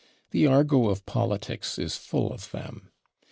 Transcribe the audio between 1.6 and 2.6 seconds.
is full of